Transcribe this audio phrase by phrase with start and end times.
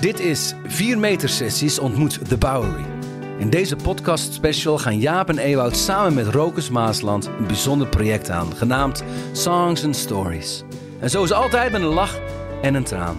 [0.00, 2.84] Dit is 4 meter sessies ontmoet The Bowery.
[3.38, 8.30] In deze podcast special gaan Jaap en Ewout samen met Rokus Maasland een bijzonder project
[8.30, 10.64] aan, genaamd Songs and Stories.
[11.00, 12.18] En zo is altijd met een lach
[12.62, 13.16] en een traan.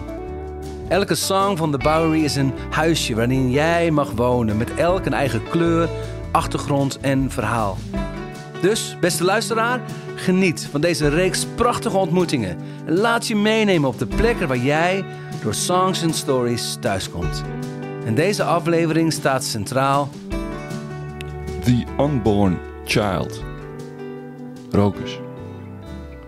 [0.88, 5.14] Elke song van The Bowery is een huisje waarin jij mag wonen, met elk een
[5.14, 5.88] eigen kleur,
[6.30, 7.76] achtergrond en verhaal.
[8.60, 9.80] Dus, beste luisteraar,
[10.14, 12.56] geniet van deze reeks prachtige ontmoetingen.
[12.86, 15.04] En laat je meenemen op de plekken waar jij
[15.42, 17.42] door Songs and Stories thuiskomt.
[18.04, 20.08] En deze aflevering staat centraal
[21.64, 23.44] The Unborn Child.
[24.70, 25.18] Rokus.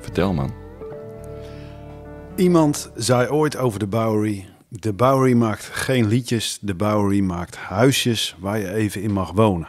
[0.01, 0.53] Vertel man.
[2.37, 8.37] Iemand zei ooit over de Bowery: De Bowery maakt geen liedjes, de Bowery maakt huisjes
[8.39, 9.69] waar je even in mag wonen.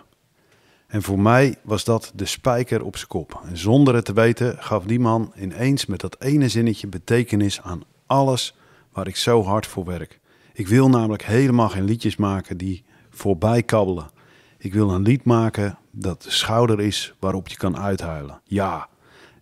[0.87, 3.41] En voor mij was dat de spijker op zijn kop.
[3.49, 7.84] En zonder het te weten gaf die man ineens met dat ene zinnetje betekenis aan
[8.05, 8.55] alles
[8.93, 10.19] waar ik zo hard voor werk.
[10.53, 14.09] Ik wil namelijk helemaal geen liedjes maken die voorbij kabbelen.
[14.57, 18.41] Ik wil een lied maken dat de schouder is waarop je kan uithuilen.
[18.43, 18.89] Ja,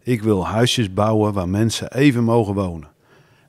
[0.03, 2.89] ik wil huisjes bouwen waar mensen even mogen wonen.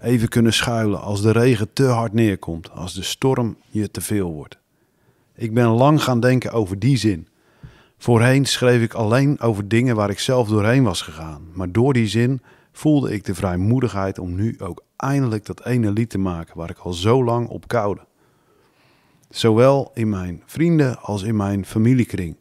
[0.01, 4.33] Even kunnen schuilen als de regen te hard neerkomt, als de storm je te veel
[4.33, 4.59] wordt.
[5.35, 7.29] Ik ben lang gaan denken over die zin.
[7.99, 12.07] Voorheen schreef ik alleen over dingen waar ik zelf doorheen was gegaan, maar door die
[12.07, 12.43] zin
[12.73, 16.79] voelde ik de vrijmoedigheid om nu ook eindelijk dat ene lied te maken waar ik
[16.79, 18.07] al zo lang op koude.
[19.31, 22.37] Zowel in mijn vrienden als in mijn familiekring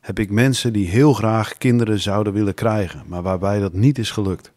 [0.00, 4.10] heb ik mensen die heel graag kinderen zouden willen krijgen, maar waarbij dat niet is
[4.10, 4.52] gelukt.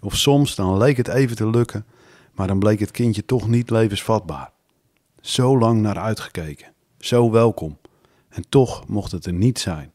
[0.00, 1.84] Of soms dan leek het even te lukken,
[2.32, 4.50] maar dan bleek het kindje toch niet levensvatbaar.
[5.20, 7.78] Zo lang naar uitgekeken, zo welkom,
[8.28, 9.92] en toch mocht het er niet zijn.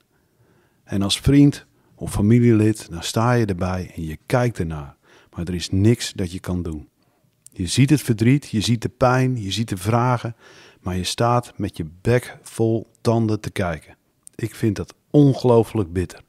[0.83, 4.96] En als vriend of familielid, dan sta je erbij en je kijkt ernaar,
[5.37, 6.89] maar er is niks dat je kan doen.
[7.51, 10.35] Je ziet het verdriet, je ziet de pijn, je ziet de vragen,
[10.81, 13.95] maar je staat met je bek vol tanden te kijken.
[14.35, 16.21] Ik vind dat ongelooflijk bitter.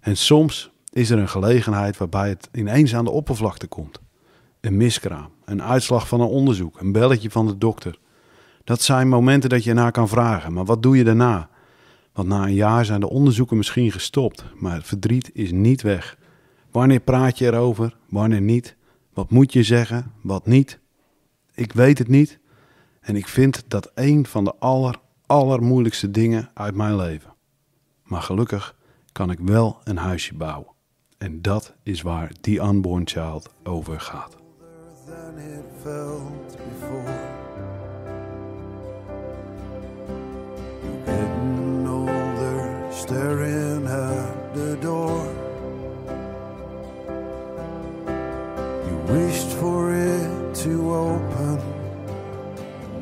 [0.00, 4.00] En soms is er een gelegenheid waarbij het ineens aan de oppervlakte komt.
[4.60, 7.98] Een miskraam, een uitslag van een onderzoek, een belletje van de dokter.
[8.64, 11.48] Dat zijn momenten dat je naar kan vragen, maar wat doe je daarna?
[12.12, 16.16] Want na een jaar zijn de onderzoeken misschien gestopt, maar het verdriet is niet weg.
[16.74, 18.76] Wanneer praat je erover, wanneer niet?
[19.12, 20.78] Wat moet je zeggen, wat niet?
[21.52, 22.38] Ik weet het niet
[23.00, 27.34] en ik vind dat een van de aller, allermoeilijkste dingen uit mijn leven.
[28.02, 28.76] Maar gelukkig
[29.12, 30.72] kan ik wel een huisje bouwen.
[31.18, 34.36] En dat is waar die unborn child over gaat.
[49.14, 51.58] Wished for it to open.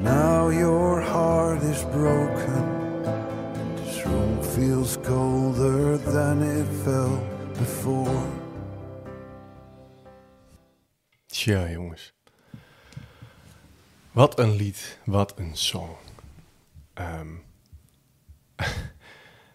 [0.02, 2.62] Now your heart is broken.
[3.76, 7.22] This room feels colder than it felt
[7.58, 8.24] before.
[11.26, 12.12] Tja, jongens.
[14.12, 15.96] Wat een lied, wat een song.
[16.94, 17.34] Ehm,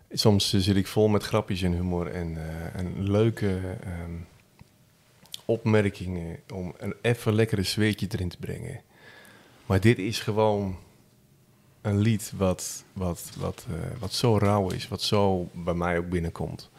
[0.10, 4.20] soms zit ik vol met grapjes en humor en, eh, en leuke ehm,
[5.48, 8.82] opmerkingen om een even lekkere zweetje erin te brengen.
[9.66, 10.78] Maar dit is gewoon
[11.82, 16.10] een lied wat, wat, wat, eh, wat zo rauw is, wat zo bij mij ook
[16.10, 16.70] binnenkomt.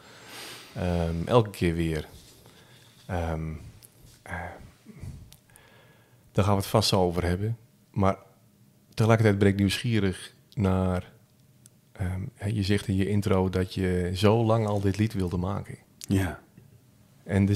[0.75, 2.09] Ehm, elke keer weer.
[3.07, 3.35] Eh,
[6.33, 7.59] daar gaan we het vast over hebben.
[7.91, 8.17] Maar
[8.95, 11.13] tegelijkertijd ben ik nieuwsgierig naar...
[11.93, 15.79] ehm, je zegt in je intro dat je zo lang al dit lied wilde maken.
[15.99, 16.41] Ja,
[17.29, 17.49] En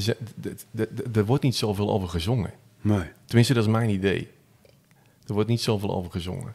[1.12, 2.53] er, wordt niet zoveel over gezongen.
[2.81, 3.10] nee.
[3.25, 4.28] Tenminste, dat is mijn idee.
[5.27, 6.55] Er wordt niet zoveel over gezongen.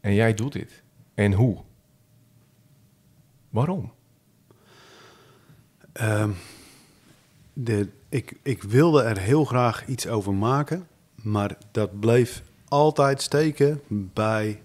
[0.00, 0.82] En jij doet dit.
[1.14, 1.58] En hoe?
[3.50, 3.92] Waarom?
[5.92, 6.30] Ehm,
[7.52, 13.80] de, ik, ik wilde er heel graag iets over maken, maar dat bleef altijd steken
[13.88, 14.62] bij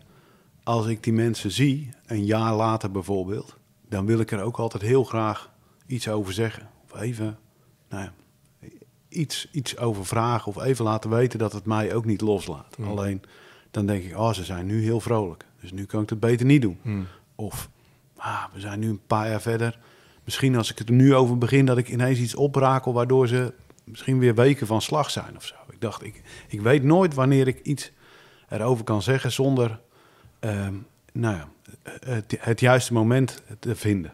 [0.64, 3.56] als ik die mensen zie, een jaar later bijvoorbeeld,
[3.90, 5.52] dan wil ik er ook altijd heel graag
[5.86, 6.76] iets over zeggen.
[7.00, 7.38] Even,
[7.90, 8.14] nou ja,
[9.10, 12.78] iets, iets over vragen of even laten weten dat het mij ook niet loslaat.
[12.84, 13.22] Alleen
[13.72, 16.46] dan denk ik, oh, ze zijn nu heel vrolijk, dus nu kan ik het beter
[16.46, 16.80] niet doen.
[17.36, 17.70] Of,
[18.16, 19.80] ah, we zijn nu een paar jaar verder.
[20.24, 23.54] Misschien als ik het er nu over begin, dat ik ineens iets oprakel waardoor ze
[23.84, 25.56] misschien weer weken van slag zijn of zo.
[25.72, 27.92] Ik dacht, ik, ik weet nooit wanneer ik iets
[28.50, 29.80] erover kan zeggen zonder
[30.40, 30.74] ehm,
[31.14, 31.50] nou ja,
[32.06, 34.14] het, het juiste moment te vinden.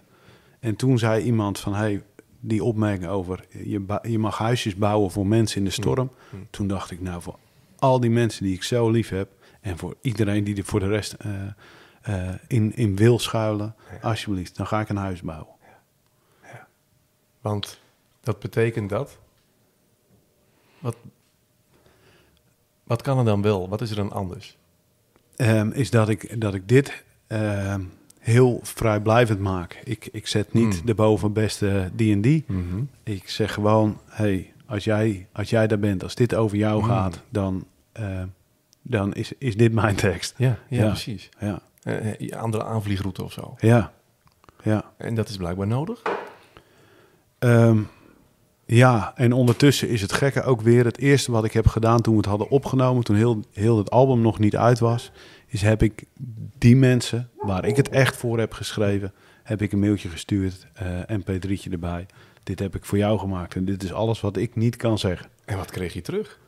[0.59, 2.03] En toen zei iemand van, hey,
[2.45, 6.11] die opmerking over, je, je mag huisjes bouwen voor mensen in de storm.
[6.49, 7.37] Toen dacht ik, nou, voor
[7.79, 9.31] al die mensen die ik zo lief heb.
[9.61, 11.41] En voor iedereen die er voor de rest eh,
[12.01, 13.75] eh, in, in wil schuilen.
[14.01, 15.55] Alsjeblieft, dan ga ik een huis bouwen.
[17.41, 17.79] Want
[18.21, 19.19] dat betekent dat.
[20.79, 20.95] Wat,
[22.83, 23.69] wat kan er dan wel?
[23.69, 24.57] Wat is er dan anders?
[25.35, 27.81] Ehm, is dat ik, dat ik dit ehm,
[28.23, 29.81] heel vrijblijvend maak.
[29.83, 30.85] Ik, ik zet niet Hmm.
[30.85, 32.25] de bovenbeste D&D.
[33.03, 36.89] Ik zeg gewoon, hey, als jij, als jij daar bent, als dit over jou Hmm.
[36.89, 38.21] gaat, dan, eh,
[38.81, 40.33] dan is, is dit mijn tekst.
[40.37, 40.87] Ja, ja, Ja.
[40.87, 41.29] precies.
[41.39, 43.55] Ja, Eh, eh, andere aanvliegroute of zo.
[43.59, 43.91] ja,
[44.63, 44.83] ja.
[44.97, 46.01] En dat is blijkbaar nodig.
[47.39, 47.77] Ehm,
[48.65, 52.13] ja, en ondertussen is het gekke ook weer het eerste wat ik heb gedaan toen
[52.13, 55.11] we het hadden opgenomen, toen heel, heel het album nog niet uit was,
[55.53, 56.03] is heb ik
[56.57, 59.13] die mensen waar ik het echt voor heb geschreven,
[59.43, 60.87] heb ik een mailtje gestuurd, eh
[61.19, 62.05] mp3'tje erbij.
[62.43, 65.27] Dit heb ik voor jou gemaakt en dit is alles wat ik niet kan zeggen.
[65.45, 66.39] En wat kreeg je terug?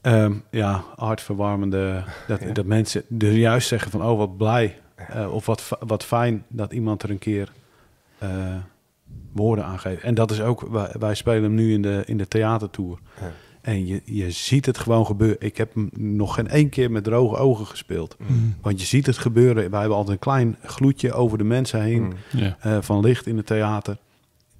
[0.00, 2.04] Ehm, ja, hartverwarmende.
[2.28, 2.52] Dat, Ja.
[2.52, 4.76] dat mensen er juist zeggen van, oh wat blij.
[5.08, 7.52] eh, of wat, wat fijn dat iemand er een keer
[8.18, 8.56] eh,
[9.32, 10.02] woorden aan geeft.
[10.02, 12.98] En dat is ook, wij, wij spelen hem nu in de, in de theatertour.
[13.20, 13.30] Ja.
[13.62, 15.36] En je, je ziet het gewoon gebeuren.
[15.40, 18.16] Ik heb hem nog geen één keer met droge ogen gespeeld.
[18.60, 19.70] Want je ziet het gebeuren.
[19.70, 22.00] Wij hebben altijd een klein gloedje over de mensen heen
[22.32, 22.54] Mm.
[22.60, 23.98] Eh, van licht in het theater.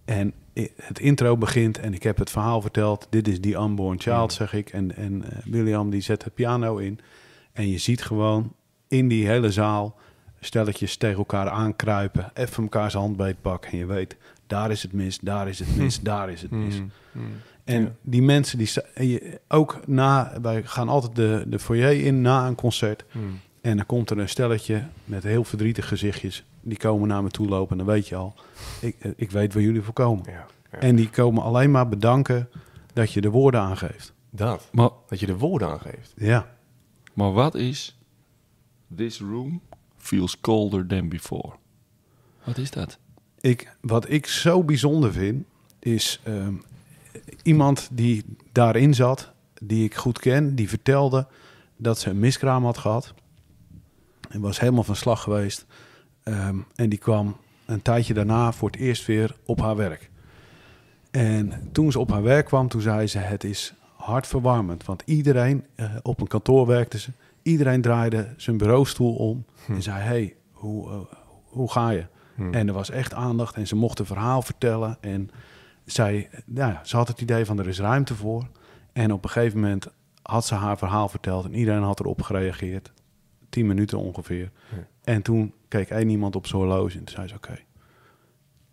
[0.05, 0.33] En
[0.77, 3.07] het intro begint en ik heb het verhaal verteld.
[3.11, 4.69] Dit is die unborn child, zeg ik.
[4.69, 6.99] En, en eh, William die zet de piano in.
[7.53, 8.53] En je ziet gewoon
[8.89, 9.97] in die hele zaal
[10.41, 12.31] stelletjes tegen elkaar aankruipen.
[12.35, 13.71] Even elkaars handbeet pakken.
[13.71, 14.17] En je weet,
[14.47, 16.81] daar is het mis, daar is het mis, daar is het mis.
[17.65, 17.93] En Ja.
[18.03, 18.71] die mensen, die
[19.49, 23.05] ook na, wij gaan altijd de, de foyer in na een concert.
[23.13, 23.41] Mm.
[23.61, 26.45] En dan komt er een stelletje met heel verdrietig gezichtjes.
[26.61, 27.71] Die komen naar me toe lopen.
[27.79, 28.35] En dan weet je al,
[28.81, 30.25] ik, eh, ik weet waar jullie voor komen.
[30.31, 30.79] Ja, ja.
[30.79, 32.49] En die komen alleen maar bedanken
[32.93, 34.13] dat je de woorden aangeeft.
[34.31, 34.69] dat.
[34.73, 36.13] Maar, Dat je de woorden aangeeft.
[36.17, 36.57] Ja.
[37.15, 37.97] maar wat is...
[38.97, 39.61] This room
[39.97, 41.53] feels colder than before.
[42.45, 42.99] Wat is dat?
[43.41, 45.45] Ik, wat ik zo bijzonder vind,
[45.79, 46.55] is ehm,
[47.43, 51.27] iemand die daarin zat, die ik goed ken, die vertelde
[51.77, 53.15] dat ze een miskraam had gehad.
[54.29, 55.67] En was helemaal van slag geweest.
[56.23, 57.37] Ehm, en die kwam
[57.67, 60.11] een tijdje daarna voor het eerst weer op haar werk.
[61.11, 64.85] En toen ze op haar werk kwam, toen zei ze: Het is hartverwarmend.
[64.85, 67.11] Want iedereen, eh, op een kantoor werkte ze,
[67.43, 70.97] iedereen draaide zijn bureaustoel om en zei: Hey, hoe, eh,
[71.45, 72.07] hoe ga je?
[72.35, 72.55] Hmm.
[72.55, 74.99] En er was echt aandacht en ze mocht een verhaal vertellen.
[75.01, 75.31] En
[75.85, 78.47] zij, nou ja, ze had het idee van er is ruimte voor.
[78.93, 79.87] En op een gegeven moment
[80.23, 82.93] had ze haar verhaal verteld en iedereen had erop gereageerd.
[83.49, 84.51] Tien minuten ongeveer.
[84.71, 84.87] Ja.
[85.05, 87.59] En toen keek één iemand op zijn horloge en toen zei ze oké.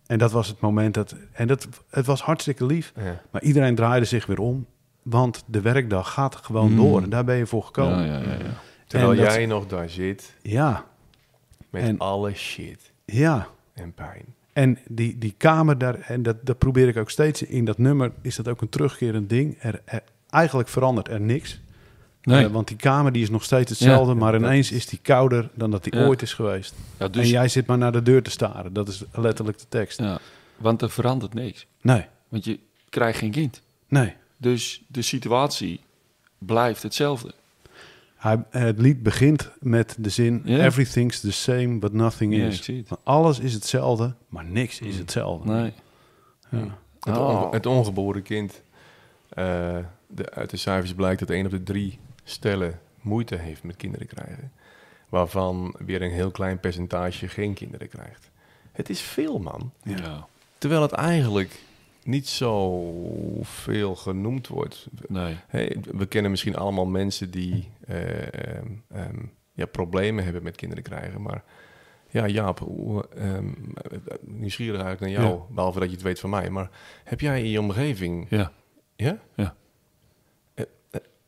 [0.06, 1.14] En dat was het moment dat...
[1.32, 3.20] En dat, het was hartstikke lief, Ja.
[3.30, 4.66] maar iedereen draaide zich weer om.
[5.02, 6.76] Want de werkdag gaat gewoon Mm.
[6.76, 8.06] door en daar ben je voor gekomen.
[8.06, 8.54] Ja, ja, ja, ja.
[8.86, 10.84] Terwijl dat- jij nog daar zit ja,
[11.70, 13.48] met En- alle shit ja.
[13.74, 14.24] en pijn.
[14.60, 18.12] En die, die kamer daar, en dat, dat probeer ik ook steeds in dat nummer,
[18.22, 19.56] is dat ook een terugkerend ding.
[19.60, 21.60] Er, er- eigenlijk verandert er niks.
[22.22, 22.44] Nee.
[22.44, 25.50] Eh, want die kamer die is nog steeds hetzelfde, Ja, maar ineens is- die kouder
[25.54, 26.06] dan dat die Ja.
[26.06, 26.74] ooit is geweest.
[26.98, 28.72] ja, En dus, jij zit maar naar de deur te staren.
[28.72, 30.02] Dat is letterlijk de tekst.
[30.56, 31.66] want er verandert niks.
[31.82, 32.58] Nee, Want je
[32.88, 33.62] krijgt geen kind.
[33.88, 34.14] nee.
[34.36, 35.80] Dus de situatie
[36.38, 37.32] blijft hetzelfde.
[38.20, 40.42] Hij, het lied begint met de zin.
[40.46, 42.70] Everything's the same, but nothing is.
[43.02, 45.52] Alles is hetzelfde, maar niks is hetzelfde.
[45.52, 45.72] Nee.
[46.50, 46.78] Ja.
[47.00, 47.28] Het, Oh.
[47.28, 48.62] onge- het ongeboren kind.
[49.28, 53.76] eh, de, uit de cijfers blijkt dat één op de drie stellen moeite heeft met
[53.76, 54.52] kinderen krijgen.
[55.08, 58.30] Waarvan weer een heel klein percentage geen kinderen krijgt.
[58.72, 59.72] Het is veel, man.
[59.82, 60.26] Ja.
[60.58, 61.60] Terwijl het eigenlijk
[62.02, 62.92] niet zo
[63.42, 64.86] veel genoemd wordt.
[65.08, 65.36] Nee.
[65.48, 69.18] Hey, we kennen misschien allemaal mensen die eh, ehm, ehm,
[69.52, 71.22] ja, problemen hebben met kinderen krijgen.
[71.22, 71.44] Maar
[72.08, 72.60] ja, Jaap,
[73.16, 73.48] ehm,
[74.20, 75.38] nieuwsgierig eigenlijk naar jou.
[75.38, 75.54] Ja.
[75.54, 76.50] Behalve dat je het weet van mij.
[76.50, 76.70] Maar
[77.04, 78.26] heb jij in je omgeving...
[78.28, 78.52] Ja.
[78.96, 79.18] Ja?
[79.34, 79.54] Ja.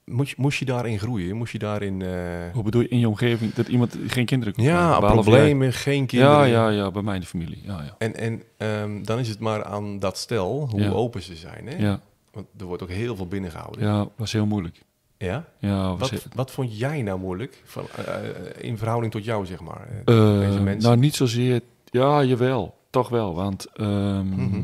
[0.04, 1.36] Moest, je, moest je daarin groeien?
[1.36, 2.02] Moest je daarin...
[2.02, 2.08] eh,
[2.52, 6.34] Hoe bedoel je in je omgeving dat iemand geen kinderen kan ja, problemen, geen kinderen.
[6.36, 7.60] Ja, ja, ja, bij mij in de familie.
[7.64, 7.94] Ja, ja.
[7.98, 10.90] En, en ehm, dan is het maar aan dat stel hoe Ja.
[10.90, 11.66] open ze zijn.
[11.66, 11.76] Hè?
[11.76, 12.00] Ja,
[12.32, 13.80] Want er wordt ook heel veel binnengehouden.
[13.86, 14.82] ja, was heel moeilijk.
[15.18, 15.44] Ja?
[15.58, 19.46] Ja, Wat, heel- wat vond jij nou moeilijk van, eh, eh, in verhouding tot jou,
[19.46, 19.88] zeg maar?
[20.04, 20.82] deze mensen?
[20.90, 21.60] nou, niet zozeer.
[21.90, 22.74] Ja, jawel.
[22.90, 23.34] Toch wel.
[23.34, 24.62] Want ehm, Mhm.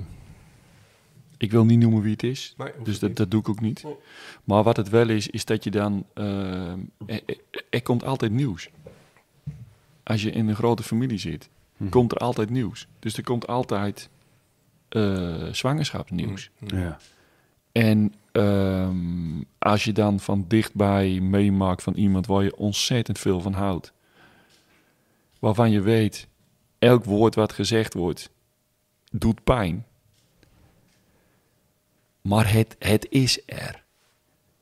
[1.38, 2.54] Ik wil niet noemen wie het is.
[2.56, 3.84] Nee, Dus dat, dat doe ik ook niet.
[4.44, 6.04] Maar wat het wel is, is dat je dan...
[6.14, 8.68] ehm, er, er- er komt altijd nieuws.
[10.02, 11.90] Als je in een grote familie zit, Mhm.
[11.90, 12.86] komt er altijd nieuws.
[12.98, 14.08] Dus er komt altijd
[14.88, 16.50] eh, zwangerschapsnieuws.
[16.58, 16.76] Mhm.
[16.76, 16.98] Ja.
[17.72, 23.52] En ehm, als je dan van dichtbij meemaakt van iemand waar je ontzettend veel van
[23.52, 23.92] houdt,
[25.38, 26.28] waarvan je weet,
[26.78, 28.30] elk woord wat gezegd wordt,
[29.10, 29.86] doet pijn.
[32.28, 33.82] Maar het, het is er.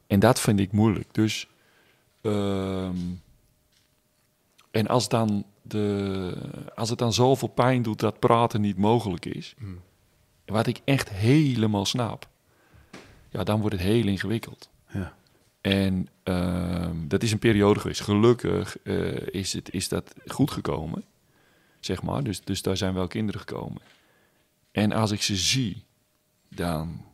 [0.07, 1.09] En dat vind ik moeilijk.
[1.15, 1.49] Dus,
[2.21, 2.97] ehm,
[4.71, 6.33] en als, dan de,
[6.75, 9.55] als het dan zoveel pijn doet dat praten niet mogelijk is,
[10.45, 12.29] wat ik echt helemaal snap,
[13.31, 14.71] ja, dan wordt het heel ingewikkeld.
[14.89, 15.15] Ja.
[15.61, 18.01] En ehm, dat is een periode geweest.
[18.01, 21.05] Gelukkig eh, is, het, is dat goed gekomen,
[21.81, 22.23] zeg maar.
[22.23, 23.83] Dus, dus daar zijn wel kinderen gekomen.
[24.71, 25.85] En als ik ze zie,
[26.49, 27.05] dan...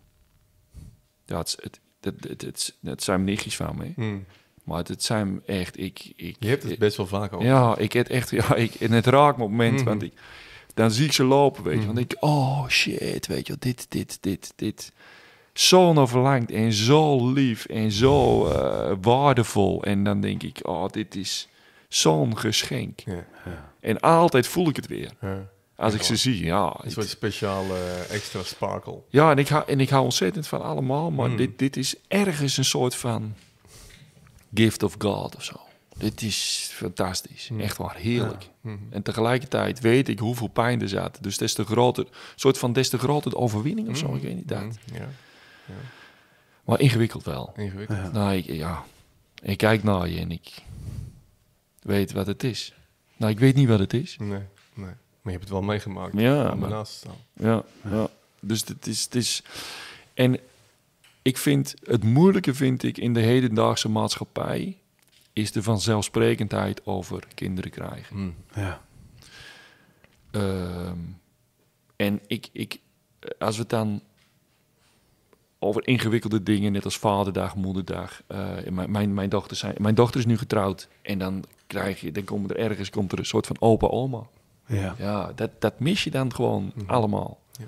[1.33, 3.93] Ja, het, het, het, het, het, zijn nichtjes van me.
[3.95, 4.25] Hmm.
[4.65, 5.79] Maar het, het zijn echt...
[5.79, 7.47] Ik, ik, Je hebt het best wel vaak over.
[7.47, 8.31] Ja, ik het echt...
[8.31, 9.85] Ja, ik, en het raakt me op het moment, Mhm.
[9.85, 10.13] want ik...
[10.75, 11.79] Dan zie ik ze lopen, weet je.
[11.79, 11.87] Mhm.
[11.87, 12.17] Want ik...
[12.21, 14.93] Oh, shit, weet je Dit, dit, dit, dit.
[15.53, 19.83] Zo naar verlangd en zo lief en zo eh, waardevol.
[19.85, 21.49] En dan denk ik, oh, dit is
[21.89, 23.01] zo'n geschenk.
[23.01, 23.25] Ja,
[23.81, 25.11] En altijd voel ik het weer.
[25.21, 25.51] ja.
[25.83, 26.77] Als Ja, ik ze zie, ja.
[26.83, 29.03] Een soort speciale eh, extra sparkle.
[29.09, 31.37] ja, en ik, hou, en ik hou ontzettend van allemaal, maar Mm.
[31.37, 33.35] dit, dit is ergens een soort van
[34.55, 35.61] gift of God of zo.
[35.97, 37.49] Dit is fantastisch.
[37.49, 37.61] Mm.
[37.61, 38.49] Echt waar, heerlijk.
[38.61, 38.77] Mhm.
[38.91, 41.19] En tegelijkertijd weet ik hoeveel pijn er zat.
[41.21, 44.35] Dus des te groter, soort van des te groter de overwinning of zo, ik weet
[44.35, 44.61] niet dat.
[44.63, 44.95] Mhm.
[44.95, 45.09] Ja,
[46.65, 47.53] Maar ingewikkeld wel.
[47.57, 47.99] ingewikkeld.
[47.99, 48.11] Ja.
[48.11, 48.85] Nou, ik, ja,
[49.43, 50.51] ik kijk naar je en ik
[51.81, 52.75] weet wat het is.
[53.17, 54.17] Nou, ik weet niet wat het is.
[54.21, 54.43] Nee,
[54.75, 54.91] nee.
[55.23, 56.19] Maar je hebt het wel meegemaakt.
[56.19, 57.17] Ja, maar- staan.
[57.33, 58.09] Ja, ja.
[58.41, 59.43] Dus het is, het is...
[60.15, 60.39] En
[61.23, 61.75] ik vind...
[61.85, 64.79] Het moeilijke vind ik in de hedendaagse maatschappij...
[65.33, 68.17] is de vanzelfsprekendheid over kinderen krijgen.
[68.17, 68.35] Mm.
[68.55, 68.83] Ja.
[70.31, 70.99] Ehm,
[71.97, 72.81] en ik, ik...
[73.39, 74.03] Als we het dan
[75.59, 76.73] over ingewikkelde dingen...
[76.73, 78.23] net als vaderdag, moederdag...
[78.27, 80.89] eh, mijn, mijn, mijn, dochter zijn, mijn dochter is nu getrouwd...
[81.03, 82.13] en dan krijg je...
[82.13, 84.27] dan komt er ergens komt er een soort van opa oma...
[84.67, 84.95] Ja.
[84.99, 86.91] Ja, dat, dat mis je dan gewoon Mhm.
[86.91, 87.41] allemaal.
[87.59, 87.65] Ja.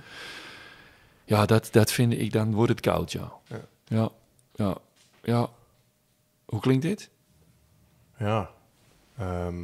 [1.25, 3.33] Ja, dat, dat vind ik, dan wordt het koud, ja.
[3.47, 3.61] Ja.
[3.87, 4.11] Ja,
[4.55, 4.77] ja,
[5.23, 5.49] ja.
[6.45, 7.11] Hoe klinkt dit?
[8.19, 8.51] Ja.
[9.19, 9.63] Ehm,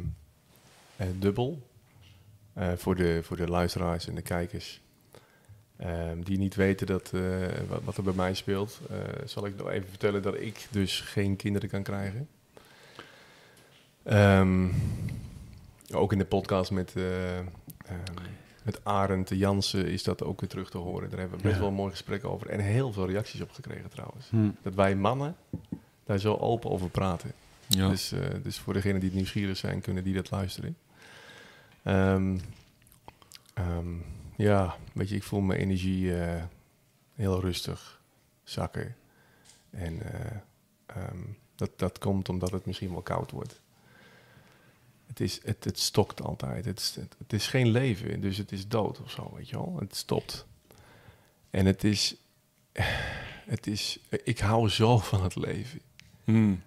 [0.95, 1.67] eh, dubbel.
[2.53, 4.81] Eh, voor, de, voor de luisteraars en de kijkers.
[5.77, 8.79] ehm, die niet weten dat, eh, wat, wat er bij mij speelt.
[8.89, 12.27] eh, zal ik nog even vertellen dat ik dus geen kinderen kan krijgen.
[14.03, 14.67] Ehm,
[15.93, 17.45] ook in de podcast met, ehm,
[18.63, 21.09] met Arend Jansen is dat ook weer terug te horen.
[21.09, 21.61] Daar hebben we best Ja.
[21.61, 22.49] wel een mooi gesprek over.
[22.49, 24.29] En heel veel reacties op gekregen trouwens.
[24.29, 24.49] Hm.
[24.61, 25.35] Dat wij mannen
[26.03, 27.31] daar zo open over praten.
[27.67, 27.89] Ja.
[27.89, 30.77] Dus, eh, dus voor degenen die nieuwsgierig zijn, kunnen die dat luisteren.
[31.83, 32.37] Ehm,
[33.53, 33.93] ehm,
[34.35, 36.43] ja, weet je, ik voel mijn energie eh,
[37.15, 38.01] heel rustig
[38.43, 38.95] zakken.
[39.69, 39.99] En
[41.55, 43.61] dat, dat komt omdat het misschien wel koud wordt.
[45.11, 46.65] Het, is, het, het stokt altijd.
[46.65, 49.55] Het is, het, het is geen leven, dus het is dood of zo, weet je
[49.55, 49.75] wel.
[49.79, 50.45] Het stopt.
[51.49, 52.15] En het is,
[53.55, 53.99] het is...
[54.23, 55.81] Ik hou zo van het leven.
[56.23, 56.63] Hmm.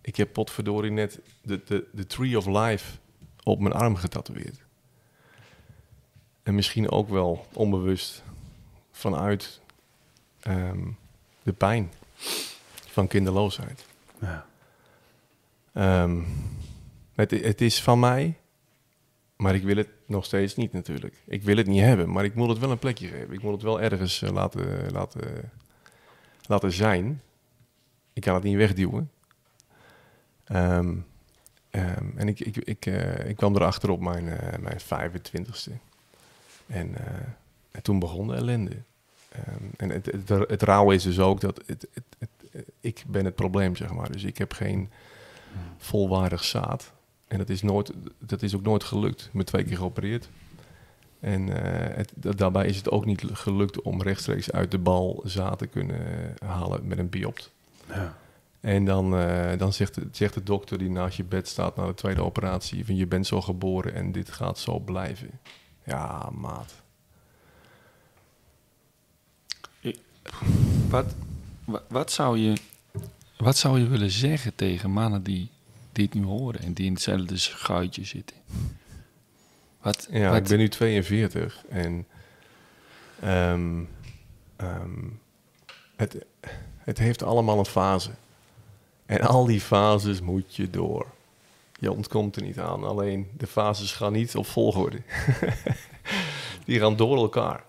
[0.00, 2.98] Ik heb potverdorie net de, de, de Tree of Life
[3.42, 4.60] op mijn arm getatoeëerd.
[6.42, 8.22] En misschien ook wel onbewust
[8.90, 9.60] vanuit
[10.40, 10.88] ehm,
[11.42, 11.92] de pijn
[12.86, 13.84] van kinderloosheid.
[14.20, 14.46] Ja.
[15.72, 16.22] Ehm,
[17.14, 18.36] het, het is van mij,
[19.36, 21.22] maar ik wil het nog steeds niet natuurlijk.
[21.24, 23.32] Ik wil het niet hebben, maar ik moet het wel een plekje geven.
[23.32, 25.50] Ik moet het wel ergens eh, laten, laten,
[26.46, 27.22] laten zijn.
[28.12, 29.10] Ik kan het niet wegduwen.
[30.44, 30.96] Ehm,
[31.70, 35.72] ehm, en ik, ik, ik, eh, ik kwam erachter op mijn, eh, mijn 25ste.
[36.66, 36.94] En,
[37.70, 38.76] en toen begon de ellende.
[39.28, 40.06] Ehm, en het,
[40.48, 41.88] het, is dus ook dat het,
[42.80, 44.12] ik ben het probleem, zeg maar.
[44.12, 44.90] Dus ik heb geen
[45.78, 46.93] volwaardig zaad.
[47.34, 49.24] En dat is, nooit, dat is ook nooit gelukt.
[49.24, 50.28] Ik ben twee keer geopereerd.
[51.20, 55.58] En eh, het, daarbij is het ook niet gelukt om rechtstreeks uit de bal zaad
[55.58, 56.00] te kunnen
[56.44, 57.50] halen met een biopt.
[57.88, 58.16] Ja.
[58.60, 61.86] En dan, eh, dan zegt, de, zegt de dokter die naast je bed staat na
[61.86, 62.84] de tweede operatie...
[62.84, 65.30] van je bent zo geboren en dit gaat zo blijven.
[65.84, 66.82] Ja, maat.
[70.88, 71.14] Wat,
[71.88, 72.56] wat, zou je,
[73.36, 75.50] wat zou je willen zeggen tegen mannen die
[75.94, 78.36] dit nu horen en die in hetzelfde schuitje zitten?
[79.82, 82.06] Wat, Ja, wat, ik ben nu 42 en
[83.20, 83.82] ehm,
[84.56, 85.08] ehm,
[85.96, 86.24] het,
[86.78, 88.10] het heeft allemaal een fase.
[89.06, 91.06] En al die fases moet je door.
[91.78, 92.84] Je ontkomt er niet aan.
[92.84, 94.98] Alleen de fases gaan niet op volgorde.
[96.66, 97.64] die gaan door elkaar.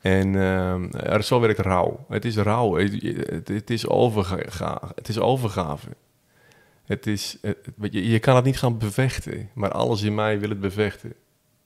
[0.00, 2.04] En ehm, er, zo werkt rouw.
[2.08, 2.74] Het is rouw.
[2.74, 5.88] Het, het, het is, overga het is overgave.
[6.90, 10.40] Het is, het- weet je, je kan het niet gaan bevechten, maar alles in mij
[10.40, 11.12] wil het bevechten.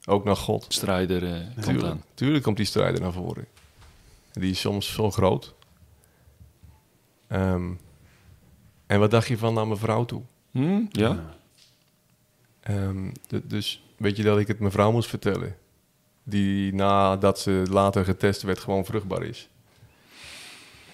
[0.05, 0.65] Ook naar God.
[0.69, 2.03] Strijder eh komt Tuurlijk, aan.
[2.13, 3.45] tuurlijk komt die strijder naar voren.
[4.33, 5.53] Die is soms zo groot.
[7.27, 7.71] Ehm,
[8.85, 10.21] en wat dacht je van naar mijn vrouw toe?
[10.51, 10.81] Hm?
[10.89, 11.35] Ja?
[12.59, 13.11] Ehm,
[13.43, 15.55] dus weet je dat ik het mijn vrouw moest vertellen?
[16.23, 19.49] Die nadat ze later getest werd gewoon vruchtbaar is.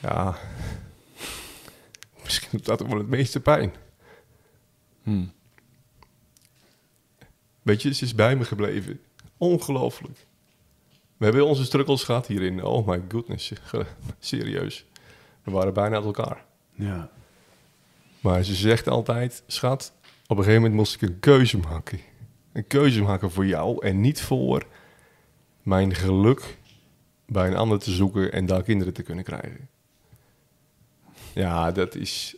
[0.02, 0.36] Ja,
[2.24, 3.74] misschien doet dat wel het meeste pijn.
[5.04, 5.26] Hm.
[7.62, 9.00] Weet je, ze is bij me gebleven.
[9.38, 10.26] Ongelooflijk.
[11.18, 12.64] We hebben onze struggles gehad hierin.
[12.64, 13.54] Oh my goodness,
[14.20, 14.86] serieus.
[15.44, 16.46] We waren bijna uit elkaar.
[16.72, 17.10] Ja.
[18.20, 22.00] Maar ze zegt altijd, schat, op een gegeven moment moest ik een keuze maken.
[22.52, 24.66] Een keuze maken voor jou en niet voor
[25.64, 26.58] mijn geluk
[27.26, 29.70] bij een ander te zoeken en daar kinderen te kunnen krijgen.
[31.34, 32.36] Ja, dat is...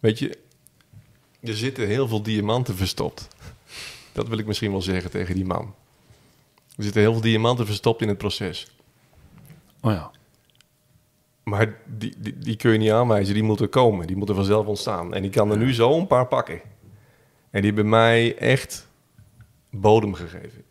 [0.00, 0.38] Weet je,
[1.44, 3.28] er zitten heel veel diamanten verstopt.
[4.12, 5.74] Dat wil ik misschien wel zeggen tegen die man.
[6.76, 8.66] Er zitten heel veel diamanten verstopt in het proces.
[9.80, 10.10] Oh ja.
[11.42, 14.06] Maar die, die, die kun je niet aanwijzen, die moeten komen.
[14.06, 15.14] Die moeten vanzelf ontstaan.
[15.14, 16.60] En die kan er nu zo een paar pakken.
[17.50, 18.88] En die hebben mij echt
[19.70, 20.64] bodem gegeven.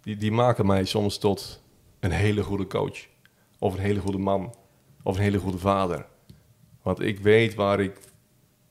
[0.00, 1.62] Die, die maken mij soms tot
[2.00, 3.06] een hele goede coach.
[3.58, 4.54] Of een hele goede man.
[5.02, 6.06] Of een hele goede vader.
[6.82, 7.98] Want ik weet waar ik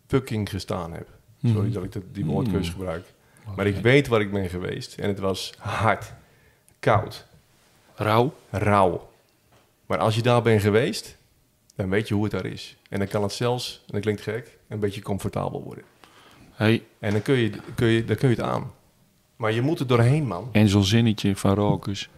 [0.08, 1.14] fucking gestaan heb.
[1.44, 3.13] Sorry dat ik dat, die woordkeus gebruik.
[3.56, 4.98] Maar ik weet waar ik ben geweest.
[4.98, 6.13] En het was hard,
[6.80, 7.25] koud,
[7.96, 8.34] Rauw?
[8.50, 9.10] rauw.
[9.86, 11.18] Maar als je daar bent geweest,
[11.75, 12.77] dan weet je hoe het daar is.
[12.89, 15.84] En dan kan het zelfs, en dat klinkt gek, een beetje comfortabel worden.
[16.51, 18.72] Hey, En dan kun je, kun je, dan kun je het aan.
[19.36, 20.50] Maar je moet er doorheen, man.
[20.51, 22.10] en zo'n zinnetje van Rokus.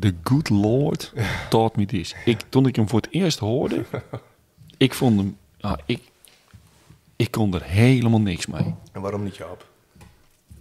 [0.00, 1.12] The good Lord
[1.50, 2.14] taught me this.
[2.24, 3.84] Ik, toen ik hem voor het eerst hoorde,
[4.76, 5.36] ik vond hem...
[5.60, 6.02] ah, ik,
[7.16, 8.74] ik kon er helemaal niks mee.
[8.92, 9.66] En waarom niet, Joop?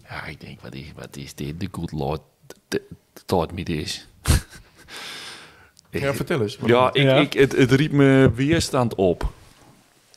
[0.09, 1.59] Ja, ik denk, wat is, wat is dit?
[1.59, 2.21] The good Lord
[3.25, 4.07] taught me this.
[5.89, 6.57] Ja, vertel eens.
[6.65, 7.15] Ja, ik, Ja.
[7.15, 9.31] Ik, het, het riep me weerstand op.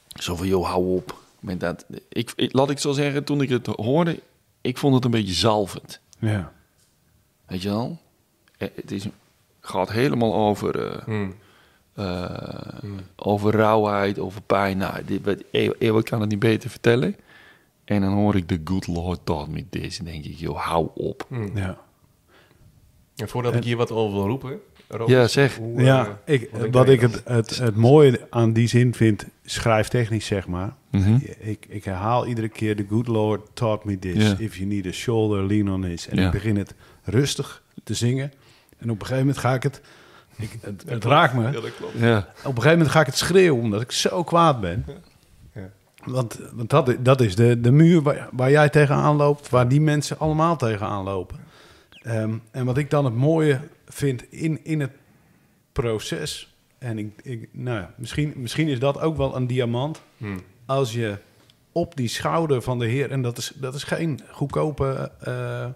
[0.08, 1.18] Zo van, joh, hou op.
[1.40, 4.20] Met dat, ik, ik, laat ik zo zeggen, toen ik het hoorde,
[4.60, 6.00] ik vond het een beetje zalvend.
[6.18, 6.52] Ja.
[7.46, 7.98] Weet je wel?
[8.58, 9.06] Eh, Het is,
[9.60, 11.34] gaat helemaal over, eh, Hmm.
[11.96, 14.78] Eh, over rauwheid, over pijn.
[14.78, 15.42] Nou, dit, wat,
[15.78, 17.16] Eeuwen kan het niet beter vertellen.
[17.84, 19.98] En dan hoor ik, the good Lord taught me this.
[19.98, 21.26] En denk ik, joh, hou op.
[21.54, 21.78] Ja.
[23.16, 24.60] En voordat ik hier wat over wil roepen...
[24.88, 25.56] Rob, Ja, zeg.
[25.56, 30.26] hoe, Ja, eh, ik, wat ik het, het, het mooie aan die zin vind, schrijftechnisch
[30.26, 30.74] zeg maar.
[30.90, 31.18] Mhm.
[31.38, 34.34] Ik, ik herhaal iedere keer, the good Lord taught me this.
[34.38, 36.08] If you need a shoulder, lean on this.
[36.08, 38.32] En ik begin het rustig te zingen.
[38.78, 39.80] En op een gegeven moment ga ik het,
[40.36, 41.42] ik, het, het raakt me.
[41.42, 41.98] Ja, dat klopt.
[41.98, 42.18] Ja.
[42.18, 44.84] Op een gegeven moment ga ik het schreeuwen, omdat ik zo kwaad ben.
[44.86, 45.70] Ja.
[46.04, 49.80] Want, want dat, dat is de, de muur waar, waar jij tegenaan loopt, waar die
[49.80, 51.38] mensen allemaal tegenaan lopen.
[52.02, 54.92] Ehm, en wat ik dan het mooie vind in, in het
[55.72, 60.40] proces, en ik, ik, nou ja, misschien, misschien is dat ook wel een diamant, Hmm.
[60.66, 61.16] als je
[61.72, 65.66] op die schouder van de Heer, en dat is, dat is geen goedkope eh,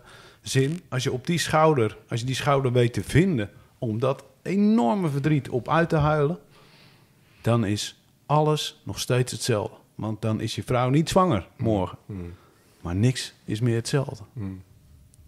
[0.42, 4.24] zin, als je op die schouder, als je die schouder weet te vinden, om dat
[4.50, 6.38] enorme verdriet op uit te huilen,
[7.40, 9.76] dan is alles nog steeds hetzelfde.
[9.94, 11.98] Want dan is je vrouw niet zwanger morgen.
[12.06, 12.34] Hmm.
[12.80, 14.24] Maar niks is meer hetzelfde.
[14.32, 14.62] Hmm.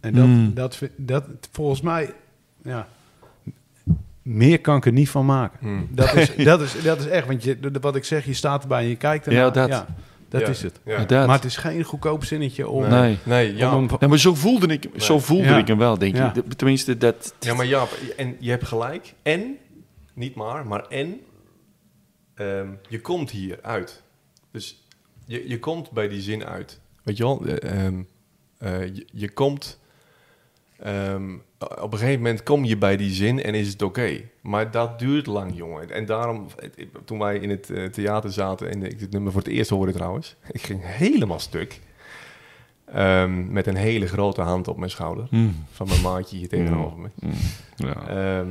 [0.01, 2.15] En dat, dat, vind- dat, volgens mij,
[2.63, 2.89] ja,
[4.23, 5.89] meer kan ik er niet van maken.
[5.91, 8.63] Dat, is, dat, is, dat is echt, want je, de- wat ik zeg, je staat
[8.63, 9.45] erbij en je kijkt ernaar.
[9.45, 9.69] Ja, dat.
[10.33, 10.81] Dat Ja, is het.
[10.85, 11.27] Ja.
[11.27, 12.89] Maar het is geen goedkoop zinnetje om...
[12.89, 13.19] Nee.
[13.25, 13.77] Nee, ja.
[13.77, 15.59] om hem- Nee, maar zo voelde ik, zo voelde Ja.
[15.59, 16.35] ik hem wel, denk Ja.
[16.35, 16.53] ik.
[16.53, 17.35] Tenminste, dat...
[17.41, 19.15] Ja, maar ja, en je hebt gelijk.
[19.23, 19.57] En,
[20.15, 21.21] niet maar, maar en,
[22.35, 24.03] ehm, je komt hier uit.
[24.51, 24.85] Dus
[25.27, 26.81] je, je komt bij die zin uit.
[27.03, 28.03] Weet je wel, eh, ehm,
[28.59, 29.79] eh, je, je komt,
[30.79, 31.31] ehm,
[31.83, 34.21] op een gegeven moment kom je bij die zin en is het oké.
[34.41, 35.91] Maar dat duurt lang, jongen.
[35.91, 36.47] En daarom,
[37.05, 39.93] toen wij in het eh, theater zaten en ik dit nummer voor het eerst hoorde
[39.93, 41.81] trouwens, ik ging helemaal stuk.
[42.85, 45.27] Ehm, met een hele grote hand op mijn schouder.
[45.31, 47.09] Mm, Van mijn maatje hier tegenover me.
[47.15, 47.33] mm,
[47.77, 48.09] ja.
[48.09, 48.49] Ehm,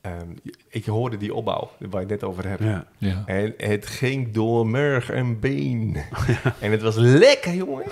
[0.00, 0.26] ehm,
[0.68, 2.62] ik hoorde die opbouw waar je het net over hebt.
[2.62, 2.86] Ja.
[2.98, 3.22] ja.
[3.26, 5.96] En het ging door merg en been.
[6.60, 7.84] en het was lekker, jongen.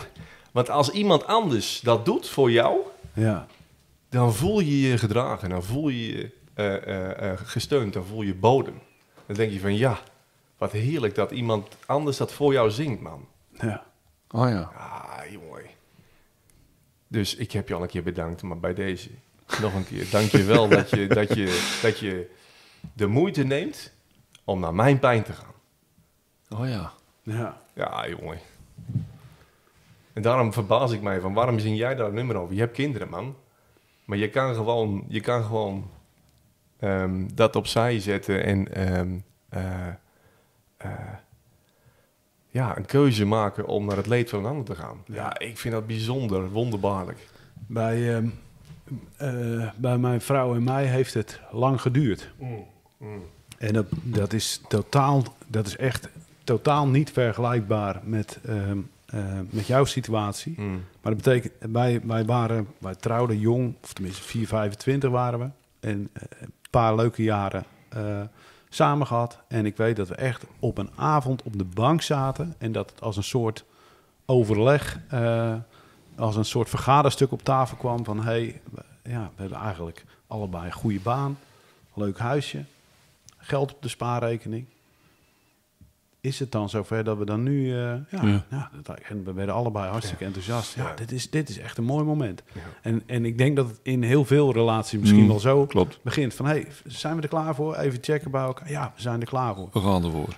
[0.53, 2.77] Want als iemand anders dat doet voor jou,
[3.21, 3.47] Ja.
[4.09, 5.49] dan voel je je gedragen.
[5.49, 7.93] Dan voel je je eh, eh, eh, gesteund.
[7.93, 8.81] Dan voel je bodem.
[9.27, 9.99] Dan denk je van ja,
[10.59, 13.29] wat heerlijk dat iemand anders dat voor jou zingt, man.
[13.61, 13.85] ja.
[14.31, 14.61] Oh ja.
[14.61, 15.65] Ah, jongen.
[17.09, 19.11] Dus ik heb je al een keer bedankt, maar bij deze.
[19.61, 20.11] Nog een keer.
[20.11, 22.31] Dank je wel dat je, dat, je, dat je
[22.93, 23.93] de moeite neemt
[24.45, 25.55] om naar mijn pijn te gaan.
[26.61, 26.93] Oh ja.
[27.23, 27.63] Ja.
[27.75, 28.39] Ja, jongen.
[30.21, 32.55] En daarom verbaas ik mij van waarom zing jij daar een nummer over?
[32.55, 33.37] Je hebt kinderen, man.
[34.05, 35.91] Maar je kan gewoon, je kan gewoon
[36.79, 39.89] ehm, dat opzij zetten en ehm, eh,
[40.77, 40.91] eh,
[42.49, 45.03] ja, een keuze maken om naar het leed van een ander te gaan.
[45.07, 47.19] Ja, ik vind dat bijzonder, wonderbaarlijk.
[47.67, 48.29] Bij, ehm,
[49.17, 52.31] eh, bij mijn vrouw en mij heeft het lang geduurd.
[53.59, 56.09] En dat, dat is totaal, dat is echt
[56.45, 58.39] totaal niet vergelijkbaar met,
[59.11, 60.55] eh, met jouw situatie.
[60.57, 60.85] Mm.
[61.03, 65.51] Maar dat betekent, wij, wij waren, wij trouwden jong, of tenminste 4, 25 waren we.
[65.81, 68.21] En eh, een paar leuke jaren eh,
[68.69, 69.39] samen gehad.
[69.49, 72.55] En ik weet dat we echt op een avond op de bank zaten.
[72.59, 73.65] En dat het als een soort
[74.27, 75.01] overleg,
[76.17, 78.05] als een soort vergaderstuk op tafel kwam.
[78.05, 78.61] Van hey,
[79.03, 81.39] ja, we hebben eigenlijk allebei een goede baan,
[81.95, 82.65] leuk huisje,
[83.37, 84.67] geld op de spaarrekening.
[86.23, 87.67] Is het dan zover dat we dan nu...
[87.71, 88.45] eh, ja, Ja.
[88.51, 88.71] ja.
[88.83, 90.75] dat, en we werden allebei hartstikke enthousiast.
[90.75, 90.95] Ja, Ja.
[90.95, 92.43] Dit, is, dit is echt een mooi moment.
[92.53, 92.61] Ja.
[92.83, 95.99] En, en ik denk dat het in heel veel relaties misschien Mm, wel zo klopt.
[96.03, 96.35] begint.
[96.35, 97.77] Van, hey, zijn we er klaar voor?
[97.77, 98.71] Even checken bij elkaar.
[98.71, 99.69] Ja, we zijn er klaar voor.
[99.73, 100.37] We gaan ervoor.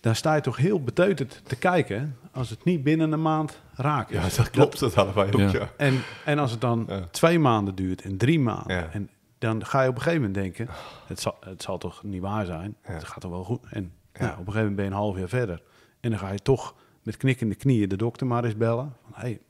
[0.00, 4.10] Daar sta je toch heel beteuterd te kijken als het niet binnen een maand raakt
[4.10, 4.34] Ja, is.
[4.36, 5.50] dat klopt, dat hadden wij ook, Ja.
[5.52, 5.70] ja.
[5.76, 7.08] En, en als het dan Ja.
[7.10, 8.76] twee maanden duurt en drie maanden...
[8.76, 8.88] Ja.
[8.92, 10.68] En dan ga je op een gegeven moment denken...
[11.06, 12.76] Het zal, het zal toch niet waar zijn?
[12.86, 12.92] Ja.
[12.92, 13.60] Het gaat toch wel goed?
[13.70, 14.30] En Ja.
[14.30, 15.62] op een gegeven moment ben je een half jaar verder.
[16.00, 18.96] En dan ga je toch met knikkende knieën de dokter maar eens bellen.
[19.02, 19.40] Van, hey,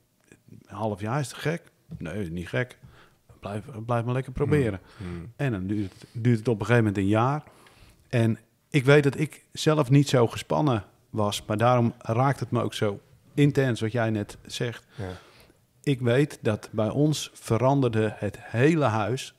[0.49, 1.63] een half jaar is het gek?
[1.99, 2.79] Nee, niet gek.
[3.41, 4.81] Blijf, blijf maar lekker proberen.
[4.97, 5.33] Mm.
[5.37, 7.43] En dan duurt het, duurt het op een gegeven moment een jaar.
[8.09, 8.39] En
[8.71, 11.45] ik weet dat ik zelf niet zo gespannen was.
[11.45, 13.01] Maar daarom raakt het me ook zo
[13.35, 14.87] intens wat jij net zegt.
[14.95, 15.13] Ja.
[15.83, 19.35] Ik weet dat bij ons veranderde het hele huis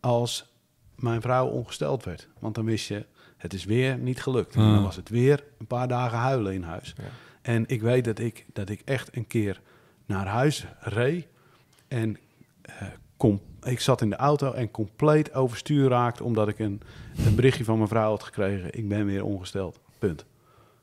[0.00, 0.52] als
[0.96, 2.28] mijn vrouw ongesteld werd.
[2.38, 3.06] Want dan wist je,
[3.42, 4.54] het is weer niet gelukt.
[4.54, 4.82] En dan Ah.
[4.82, 6.94] was het weer een paar dagen huilen in huis.
[6.96, 7.02] Ja.
[7.42, 9.60] En ik weet dat ik, dat ik echt een keer
[10.06, 11.26] naar huis reed.
[11.88, 12.16] En
[12.62, 12.82] eh,
[13.16, 16.24] kom, ik zat in de auto en compleet overstuur raakte...
[16.24, 16.80] omdat ik een,
[17.26, 18.78] een berichtje van mijn vrouw had gekregen.
[18.78, 19.80] Ik ben weer ongesteld.
[19.98, 20.24] Punt.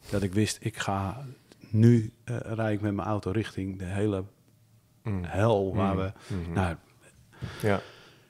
[0.09, 1.25] Dat ik wist, ik ga...
[1.69, 4.23] Nu eh rijd ik met mijn auto richting de hele
[5.03, 5.23] Mm.
[5.23, 5.99] hel waar Mm.
[5.99, 6.11] we...
[6.53, 6.75] Nou,
[7.61, 7.81] Ja.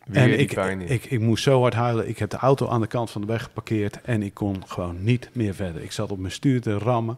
[0.10, 2.08] Weer en ik, ik, ik moest zo hard huilen.
[2.08, 5.04] Ik heb de auto aan de kant van de weg geparkeerd en ik kon gewoon
[5.04, 5.82] niet meer verder.
[5.84, 7.18] Ik zat op mijn stuur te rammen.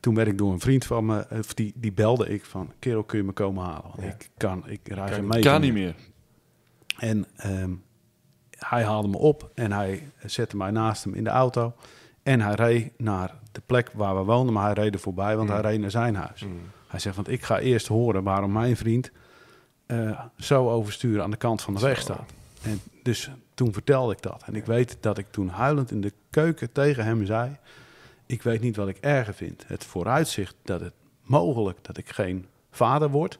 [0.00, 3.02] Toen werd ik door een vriend van me, of die, die belde ik van, kerel
[3.02, 3.82] kun je me komen halen?
[3.82, 4.08] Want Ja.
[4.08, 5.94] ik kan, ik rijd Kan meter Kan niet meer.
[6.98, 7.70] En ehm,
[8.58, 11.74] hij haalde me op en hij zette mij naast hem in de auto.
[12.22, 15.48] En hij reed naar de plek waar we woonden, maar hij reed er voorbij, want
[15.48, 15.54] Mm.
[15.54, 16.42] hij reed naar zijn huis.
[16.44, 16.50] Mm.
[16.88, 19.10] Hij zegt, want ik ga eerst horen waarom mijn vriend
[19.86, 22.30] eh, zo oversturen aan de kant van de weg staat.
[22.62, 24.42] En dus toen vertelde ik dat.
[24.46, 27.56] En ik weet dat ik toen huilend in de keuken tegen hem zei...
[28.26, 29.64] ik weet niet wat ik erger vind.
[29.66, 33.38] Het vooruitzicht dat het mogelijk dat ik geen vader word...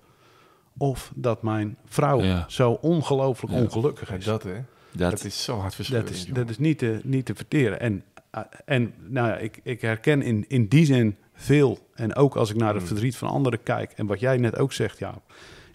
[0.77, 2.45] of dat mijn vrouw Ja.
[2.49, 3.61] zo ongelooflijk Ja.
[3.61, 4.25] ongelukkig Ja, is.
[4.25, 4.61] dat, hè?
[4.93, 7.81] Dat, Dat is zo hard Dat is, dat is niet, te, niet te verteren.
[7.81, 11.79] En, eh, en nou ja, ik, ik herken in, in die zin veel.
[11.95, 12.89] En ook als ik naar het Mm.
[12.89, 13.93] verdriet van anderen kijk.
[13.93, 15.15] En wat jij net ook zegt, ja,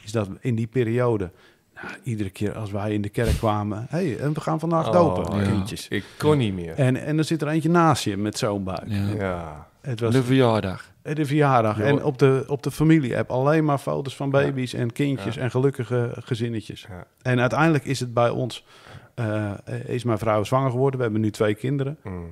[0.04, 1.32] is dat in die periode.
[1.76, 3.86] Nou, iedere keer als wij in de kerk kwamen.
[3.90, 5.44] Hé, hey, en we gaan vandaag Oh, dopen, ja.
[5.50, 5.88] kindjes.
[5.88, 6.74] Ik kon niet meer.
[6.74, 8.84] En, en dan zit er eentje naast je met zo'n buik.
[8.88, 9.10] ja.
[9.18, 9.70] Ja.
[9.82, 10.92] Het was De verjaardag.
[11.02, 11.78] de verjaardag.
[11.78, 11.84] Ja.
[11.84, 15.42] En op de, op de familie-app alleen maar foto's van baby's en kindjes Ja.
[15.42, 16.86] en gelukkige gezinnetjes.
[16.90, 17.06] Ja.
[17.22, 18.66] En uiteindelijk is het bij ons,
[19.16, 19.52] eh,
[19.86, 20.98] is mijn vrouw zwanger geworden.
[20.98, 21.98] We hebben nu twee kinderen.
[22.04, 22.26] Mm.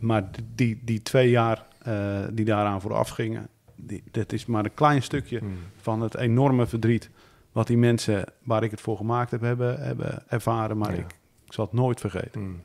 [0.00, 1.94] Maar die, die twee jaar eh,
[2.32, 5.56] die daaraan vooraf gingen, die, dat is maar een klein stukje Mm.
[5.76, 7.10] van het enorme verdriet
[7.52, 10.78] wat die mensen waar ik het voor gemaakt heb, hebben, hebben ervaren.
[10.78, 10.98] Maar Ja.
[11.02, 11.10] ik,
[11.44, 12.40] ik zal het nooit vergeten.
[12.40, 12.62] Mm.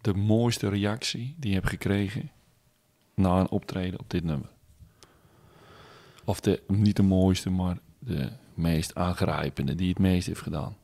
[0.00, 2.30] De mooiste reactie die je hebt gekregen
[3.14, 4.48] na een optreden op dit nummer.
[6.24, 10.76] Of de, niet de mooiste, maar de meest aangrijpende, die het meest heeft gedaan.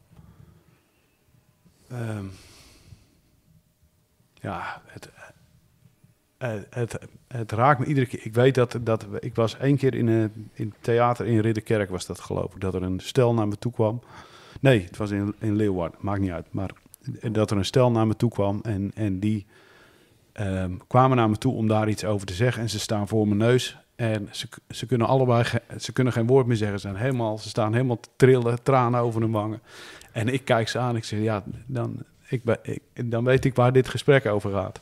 [1.89, 2.25] Ehm,
[4.35, 5.11] ja, het,
[6.39, 6.99] eh, het,
[7.29, 8.21] het raakt me iedere keer.
[8.23, 11.91] Ik weet dat, dat ik was één keer in een in het theater in Ridderkerk,
[11.91, 14.03] was dat geloof ik, dat er een stel naar me toe kwam.
[14.61, 16.47] Nee, het was in, in Leeuwarden, maakt niet uit.
[16.51, 16.71] Maar
[17.33, 19.47] dat er een stel naar me toe kwam en, en die
[20.33, 22.63] ehm, kwamen naar me toe om daar iets over te zeggen.
[22.63, 25.45] En ze staan voor mijn neus en ze, ze kunnen allebei
[25.79, 26.81] ze kunnen geen woord meer zeggen.
[26.81, 29.61] Ze, zijn helemaal, ze staan helemaal te trillen, tranen over hun wangen.
[30.13, 33.73] En ik kijk ze aan ik zeg, ja, dan, ik ik, dan weet ik waar
[33.73, 34.81] dit gesprek over gaat.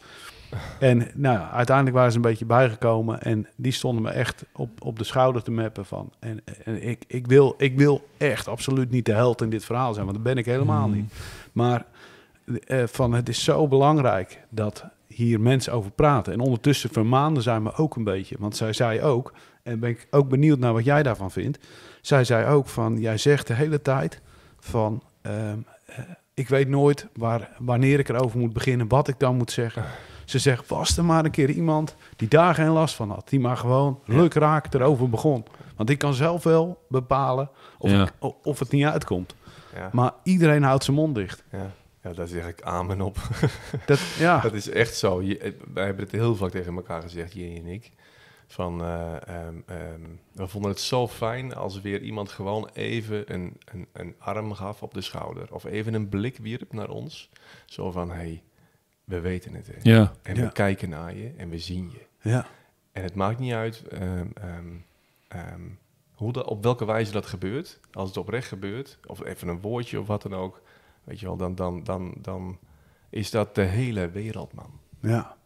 [0.81, 4.99] En nou, uiteindelijk waren ze een beetje bijgekomen en die stonden me echt op, op
[4.99, 6.13] de schouder te mappen van.
[6.19, 9.93] En, en ik, ik, wil, ik wil echt absoluut niet de held in dit verhaal
[9.95, 10.97] zijn, want dat ben ik helemaal Mhm.
[10.97, 11.13] niet.
[11.53, 11.85] Maar
[12.67, 16.33] eh, van het is zo belangrijk dat hier mensen over praten.
[16.33, 19.33] En ondertussen vermaanden zij me ook een beetje, want zij zei ook,
[19.63, 21.59] en ben ik ook benieuwd naar wat jij daarvan vindt.
[22.01, 24.21] Zij zei ook van, jij zegt de hele tijd
[24.59, 25.99] van, ehm, eh,
[26.35, 29.85] ik weet nooit waar, wanneer ik erover moet beginnen, wat ik dan moet zeggen.
[30.27, 33.29] Ze zegt, was er maar een keer iemand die daar geen last van had.
[33.29, 35.45] Die maar gewoon lukraak erover begon.
[35.77, 38.03] Want ik kan zelf wel bepalen of, Ja.
[38.03, 39.35] ik- of het niet uitkomt.
[39.75, 41.45] Ja, Maar iedereen houdt zijn mond dicht.
[41.53, 41.71] ja.
[42.03, 43.17] ja daar zeg ik amen op.
[43.87, 45.23] Dat, ja, Dat is echt zo.
[45.23, 47.93] Je, eh, wij hebben het heel vaak tegen elkaar gezegd, Jenny en ik.
[48.49, 50.01] Van, eh, ehm, ehm,
[50.33, 54.83] we vonden het zo fijn als weer iemand gewoon even een, een, een arm gaf
[54.83, 55.55] op de schouder.
[55.55, 57.29] Of even een blik wierp naar ons.
[57.65, 58.43] Zo van, hé, hey,
[59.07, 59.67] we weten het.
[59.67, 59.73] Hè.
[59.83, 60.43] Ja, En Ja.
[60.47, 62.29] we kijken naar je en we zien je.
[62.31, 62.47] ja,
[62.93, 64.67] En het maakt niet uit ehm, ehm,
[65.29, 65.61] ehm,
[66.15, 67.81] hoe dat, op welke wijze dat gebeurt.
[67.93, 70.63] Als het oprecht gebeurt, of even een woordje of wat dan ook.
[71.05, 72.59] Weet je wel, dan, dan, dan, dan
[73.11, 74.81] is dat de hele wereld, man.
[75.01, 75.37] ja.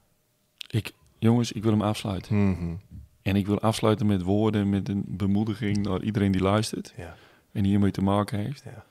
[0.70, 2.50] ik, jongens, ik wil hem afsluiten.
[2.50, 2.74] Mhm.
[3.22, 7.16] En ik wil afsluiten met woorden, met een bemoediging naar iedereen die luistert Ja,
[7.52, 8.62] en hiermee te maken heeft.
[8.64, 8.84] ja.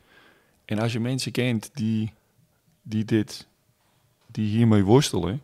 [0.65, 2.13] En als je mensen kent die,
[2.82, 3.47] die dit,
[4.31, 5.41] die hiermee worstelen,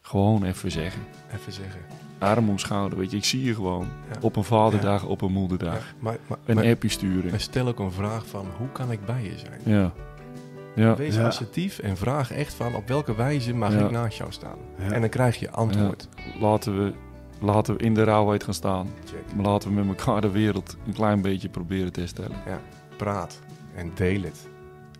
[0.00, 1.02] gewoon even zeggen.
[1.34, 1.80] Even zeggen.
[2.18, 3.88] Arm om schouder, weet je, ik zie je gewoon.
[4.12, 4.18] Ja.
[4.20, 5.74] Op een vaderdag, op een moederdag.
[5.74, 7.30] Ja, maar, maar, Een maar, appje sturen.
[7.30, 9.60] maar stel ook een vraag van, hoe kan ik bij je zijn?
[9.64, 9.92] Ja.
[10.74, 10.96] Ja.
[10.96, 11.26] Wees Ja.
[11.26, 13.84] assertief en vraag echt van, op welke wijze mag Ja.
[13.84, 14.58] ik naast jou staan?
[14.78, 14.90] Ja.
[14.90, 16.08] En dan krijg je antwoord.
[16.40, 16.92] Laten we,
[17.40, 18.88] laten we in de rauwheid gaan staan.
[19.04, 19.34] Check.
[19.36, 22.36] Maar laten we met elkaar de wereld een klein beetje proberen te herstellen.
[22.96, 23.40] Praat
[23.74, 24.48] en deel het.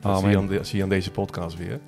[0.01, 0.21] Dat Amen.
[0.21, 1.81] zie je, aan de- zie je aan deze podcast weer.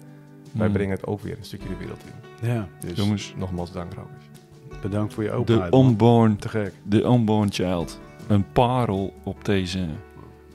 [0.53, 0.73] Wij Mm.
[0.73, 2.01] brengen het ook weer een stukje de wereld
[2.41, 2.49] in.
[2.49, 2.69] ja.
[2.81, 3.35] Dus Jongens.
[3.37, 4.25] nogmaals dank, Rokers.
[4.83, 5.71] Bedankt voor je De openheid.
[5.73, 5.87] man.
[5.87, 6.73] unborn, Te gek.
[6.83, 8.01] de unborn child.
[8.29, 9.87] Een parel op, deze,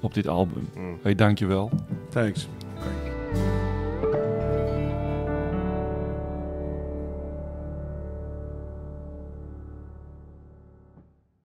[0.01, 0.67] op dit album.
[0.77, 0.97] Mm.
[1.01, 1.71] Hey, dankjewel.
[2.09, 2.47] Thanks.
[2.77, 3.64] Oké.